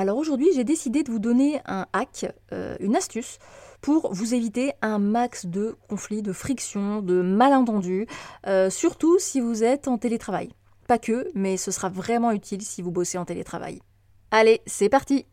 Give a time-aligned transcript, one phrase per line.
[0.00, 3.38] Alors aujourd'hui, j'ai décidé de vous donner un hack, euh, une astuce
[3.82, 8.06] pour vous éviter un max de conflits, de frictions, de malentendus,
[8.46, 10.48] euh, surtout si vous êtes en télétravail.
[10.88, 13.82] Pas que, mais ce sera vraiment utile si vous bossez en télétravail.
[14.30, 15.26] Allez, c'est parti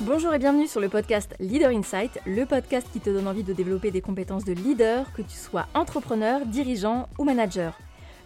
[0.00, 3.52] Bonjour et bienvenue sur le podcast Leader Insight, le podcast qui te donne envie de
[3.52, 7.78] développer des compétences de leader, que tu sois entrepreneur, dirigeant ou manager.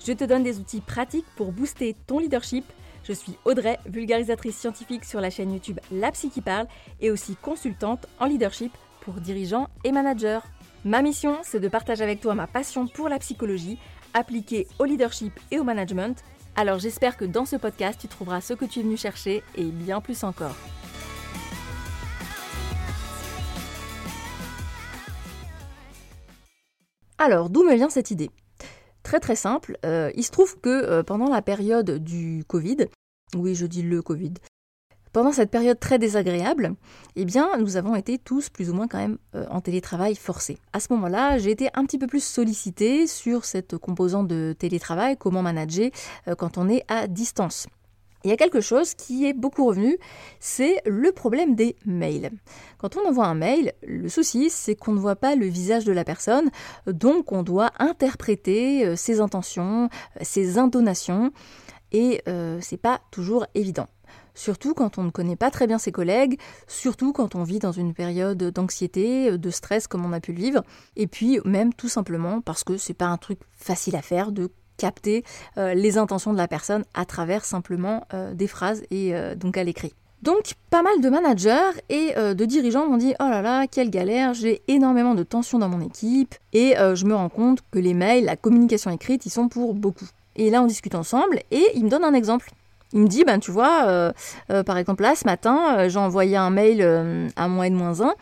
[0.07, 2.65] Je te donne des outils pratiques pour booster ton leadership
[3.07, 6.67] je suis Audrey, vulgarisatrice scientifique sur la chaîne YouTube La Psy qui parle
[7.01, 10.41] et aussi consultante en leadership pour dirigeants et managers.
[10.85, 13.79] Ma mission, c'est de partager avec toi ma passion pour la psychologie
[14.15, 16.23] appliquée au leadership et au management.
[16.57, 19.65] Alors j'espère que dans ce podcast, tu trouveras ce que tu es venu chercher et
[19.65, 20.57] bien plus encore.
[27.19, 28.31] Alors, d'où me vient cette idée?
[29.07, 32.89] Très très simple, euh, il se trouve que euh, pendant la période du Covid,
[33.37, 34.35] oui je dis le Covid,
[35.13, 36.75] pendant cette période très désagréable,
[37.15, 40.59] eh bien nous avons été tous plus ou moins quand même euh, en télétravail forcé.
[40.73, 45.17] À ce moment-là, j'ai été un petit peu plus sollicitée sur cette composante de télétravail,
[45.17, 45.89] comment manager
[46.37, 47.69] quand on est à distance
[48.27, 49.99] il y a quelque chose qui est beaucoup revenu,
[50.41, 52.33] c'est le problème des mails.
[52.77, 55.93] Quand on envoie un mail, le souci c'est qu'on ne voit pas le visage de
[55.93, 56.51] la personne,
[56.89, 61.31] donc on doit interpréter euh, ses intentions, euh, ses intonations,
[61.93, 63.87] et euh, c'est pas toujours évident.
[64.35, 67.71] Surtout quand on ne connaît pas très bien ses collègues, surtout quand on vit dans
[67.71, 70.65] une période d'anxiété, de stress comme on a pu le vivre,
[70.97, 74.51] et puis même tout simplement parce que c'est pas un truc facile à faire de
[74.77, 75.25] capter
[75.59, 79.57] euh, les intentions de la personne à travers simplement euh, des phrases et euh, donc
[79.57, 79.93] à l'écrit.
[80.23, 84.33] Donc pas mal de managers et de dirigeants m'ont dit oh là là quelle galère
[84.33, 88.25] j'ai énormément de tensions dans mon équipe et je me rends compte que les mails
[88.25, 91.91] la communication écrite ils sont pour beaucoup et là on discute ensemble et il me
[91.91, 92.51] donne un exemple.
[92.95, 94.13] Il me dit ben tu vois
[94.49, 96.83] par exemple là ce matin j'ai envoyé un mail
[97.37, 98.15] à moins de moins 1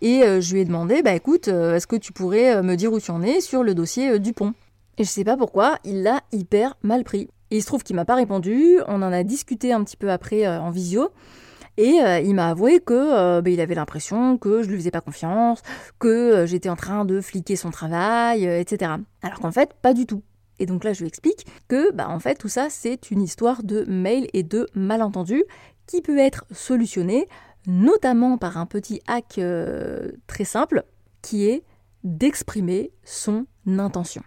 [0.00, 3.10] et je lui ai demandé bah écoute est-ce que tu pourrais me dire où tu
[3.10, 4.54] en es sur le dossier du pont
[4.98, 7.28] et je sais pas pourquoi, il l'a hyper mal pris.
[7.50, 10.10] Et il se trouve qu'il m'a pas répondu, on en a discuté un petit peu
[10.10, 11.10] après euh, en visio.
[11.78, 14.90] Et euh, il m'a avoué que euh, bah, il avait l'impression que je lui faisais
[14.90, 15.62] pas confiance,
[15.98, 18.92] que j'étais en train de fliquer son travail, etc.
[19.22, 20.22] Alors qu'en fait, pas du tout.
[20.58, 23.62] Et donc là, je lui explique que, bah, en fait, tout ça, c'est une histoire
[23.62, 25.44] de mail et de malentendus
[25.86, 27.26] qui peut être solutionné,
[27.66, 29.40] notamment par un petit hack
[30.26, 30.84] très simple,
[31.22, 31.64] qui est
[32.04, 34.22] d'exprimer son intention.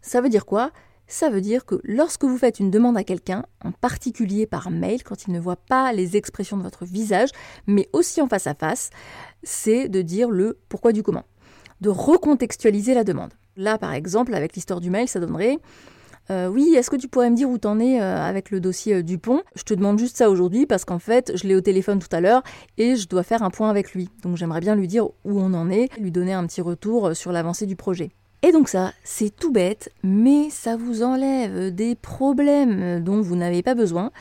[0.00, 0.70] Ça veut dire quoi?
[1.06, 5.02] Ça veut dire que lorsque vous faites une demande à quelqu'un, en particulier par mail,
[5.02, 7.30] quand il ne voit pas les expressions de votre visage,
[7.66, 8.90] mais aussi en face à face,
[9.42, 11.24] c'est de dire le pourquoi du comment,
[11.80, 13.32] de recontextualiser la demande.
[13.56, 15.58] Là, par exemple, avec l'histoire du mail, ça donnerait
[16.30, 18.96] euh, oui, est-ce que tu pourrais me dire où t'en es euh, avec le dossier
[18.96, 19.40] euh, Dupont?
[19.54, 22.20] Je te demande juste ça aujourd'hui parce qu'en fait, je l'ai au téléphone tout à
[22.20, 22.42] l'heure
[22.76, 24.10] et je dois faire un point avec lui.
[24.22, 27.32] Donc j'aimerais bien lui dire où on en est, lui donner un petit retour sur
[27.32, 28.10] l'avancée du projet.
[28.42, 33.62] Et donc ça, c'est tout bête, mais ça vous enlève des problèmes dont vous n'avez
[33.62, 34.12] pas besoin,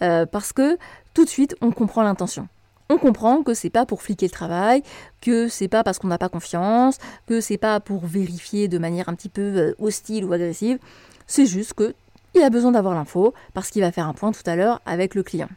[0.00, 0.78] euh, parce que
[1.12, 2.48] tout de suite, on comprend l'intention.
[2.88, 4.82] On comprend que c'est pas pour fliquer le travail,
[5.20, 6.96] que c'est pas parce qu'on n'a pas confiance,
[7.26, 10.78] que c'est pas pour vérifier de manière un petit peu euh, hostile ou agressive.
[11.26, 11.94] C'est juste que
[12.34, 15.14] il a besoin d'avoir l'info parce qu'il va faire un point tout à l'heure avec
[15.14, 15.48] le client.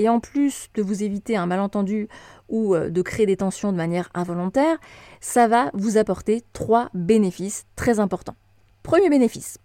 [0.00, 2.08] Et en plus de vous éviter un malentendu
[2.48, 4.78] ou euh, de créer des tensions de manière involontaire,
[5.20, 8.36] ça va vous apporter trois bénéfices très importants.
[8.82, 9.58] Premier bénéfice.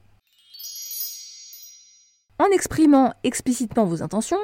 [2.38, 4.42] En exprimant explicitement vos intentions,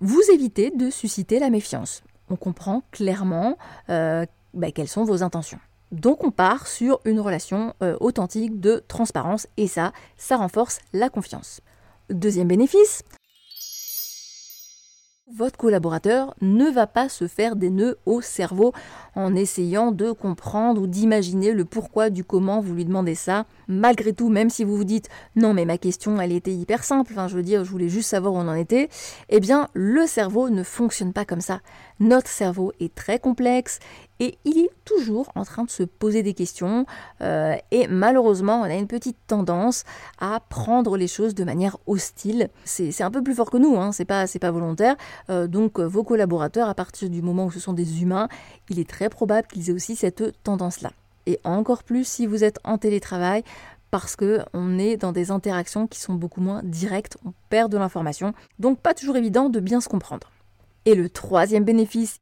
[0.00, 2.02] vous évitez de susciter la méfiance.
[2.28, 3.56] On comprend clairement
[3.88, 5.60] euh, bah, quelles sont vos intentions.
[5.92, 11.08] Donc on part sur une relation euh, authentique de transparence et ça, ça renforce la
[11.08, 11.62] confiance.
[12.10, 13.02] Deuxième bénéfice,
[15.30, 18.72] votre collaborateur ne va pas se faire des nœuds au cerveau
[19.14, 23.46] en essayant de comprendre ou d'imaginer le pourquoi du comment vous lui demandez ça.
[23.68, 27.14] Malgré tout, même si vous vous dites non mais ma question elle était hyper simple,
[27.28, 28.88] je veux dire je voulais juste savoir où on en était,
[29.28, 31.60] eh bien le cerveau ne fonctionne pas comme ça.
[32.02, 33.78] Notre cerveau est très complexe
[34.18, 36.84] et il est toujours en train de se poser des questions
[37.20, 39.84] euh, et malheureusement on a une petite tendance
[40.18, 42.48] à prendre les choses de manière hostile.
[42.64, 44.96] C'est un peu plus fort que nous, hein, c'est pas, volontaire.
[45.30, 48.26] Euh, donc vos collaborateurs, à partir du moment où ce sont des humains,
[48.68, 50.90] il est très probable qu'ils aient aussi cette tendance-là.
[51.26, 53.44] Et encore plus si vous êtes en télétravail,
[53.92, 57.78] parce que on est dans des interactions qui sont beaucoup moins directes, on perd de
[57.78, 60.32] l'information, donc pas toujours évident de bien se comprendre.
[60.84, 62.18] Et le troisième bénéfice,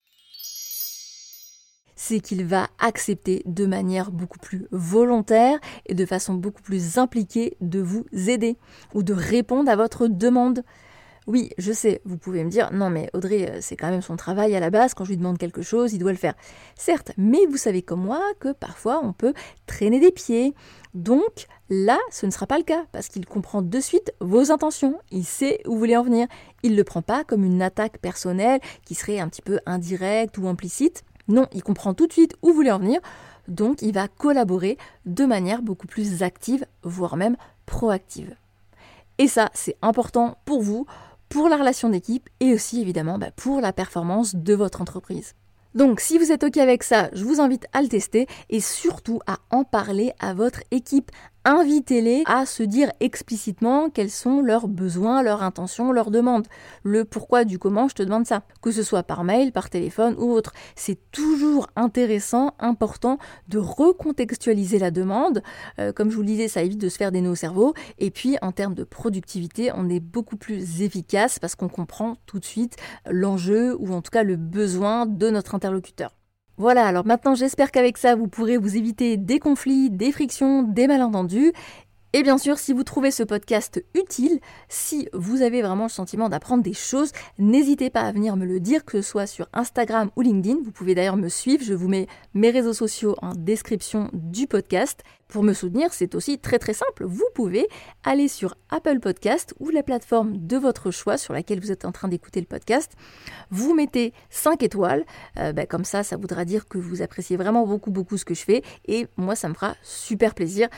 [1.96, 7.56] c'est qu'il va accepter de manière beaucoup plus volontaire et de façon beaucoup plus impliquée
[7.60, 8.56] de vous aider
[8.94, 10.64] ou de répondre à votre demande.
[11.30, 14.16] Oui, je sais, vous pouvez me dire, non mais Audrey, euh, c'est quand même son
[14.16, 16.34] travail à la base, quand je lui demande quelque chose, il doit le faire.
[16.74, 19.32] Certes, mais vous savez comme moi que parfois on peut
[19.64, 20.56] traîner des pieds.
[20.92, 24.98] Donc là, ce ne sera pas le cas, parce qu'il comprend de suite vos intentions,
[25.12, 26.26] il sait où vous voulez en venir.
[26.64, 30.36] Il ne le prend pas comme une attaque personnelle qui serait un petit peu indirecte
[30.36, 31.04] ou implicite.
[31.28, 32.98] Non, il comprend tout de suite où vous voulez en venir,
[33.46, 37.36] donc il va collaborer de manière beaucoup plus active, voire même
[37.66, 38.34] proactive.
[39.20, 40.86] Et ça, c'est important pour vous,
[41.30, 45.34] pour la relation d'équipe et aussi évidemment bah, pour la performance de votre entreprise.
[45.74, 49.20] Donc si vous êtes OK avec ça, je vous invite à le tester et surtout
[49.26, 51.12] à en parler à votre équipe.
[51.46, 56.46] Invitez-les à se dire explicitement quels sont leurs besoins, leurs intentions, leurs demandes.
[56.82, 58.42] Le pourquoi du comment je te demande ça.
[58.60, 60.52] Que ce soit par mail, par téléphone ou autre.
[60.76, 63.16] C'est toujours intéressant, important
[63.48, 65.42] de recontextualiser la demande.
[65.78, 67.72] Euh, comme je vous le disais, ça évite de se faire des nœuds au cerveau.
[67.98, 72.38] Et puis en termes de productivité, on est beaucoup plus efficace parce qu'on comprend tout
[72.38, 72.76] de suite
[73.06, 76.10] l'enjeu ou en tout cas le besoin de notre interlocuteur.
[76.60, 80.88] Voilà, alors maintenant j'espère qu'avec ça vous pourrez vous éviter des conflits, des frictions, des
[80.88, 81.54] malentendus
[82.12, 86.28] et bien sûr, si vous trouvez ce podcast utile, si vous avez vraiment le sentiment
[86.28, 90.10] d'apprendre des choses, n'hésitez pas à venir me le dire, que ce soit sur Instagram
[90.16, 90.58] ou LinkedIn.
[90.64, 95.04] Vous pouvez d'ailleurs me suivre, je vous mets mes réseaux sociaux en description du podcast.
[95.28, 97.04] Pour me soutenir, c'est aussi très très simple.
[97.04, 97.68] Vous pouvez
[98.02, 101.92] aller sur Apple Podcast ou la plateforme de votre choix sur laquelle vous êtes en
[101.92, 102.96] train d'écouter le podcast.
[103.52, 105.04] Vous mettez 5 étoiles,
[105.38, 108.34] euh, ben, comme ça, ça voudra dire que vous appréciez vraiment beaucoup beaucoup ce que
[108.34, 110.68] je fais et moi ça me fera super plaisir.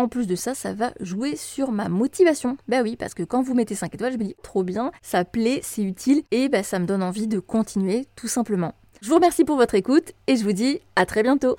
[0.00, 2.56] En plus de ça, ça va jouer sur ma motivation.
[2.68, 5.26] Bah oui, parce que quand vous mettez 5 étoiles, je me dis trop bien, ça
[5.26, 8.72] plaît, c'est utile et bah, ça me donne envie de continuer tout simplement.
[9.02, 11.54] Je vous remercie pour votre écoute et je vous dis à très bientôt.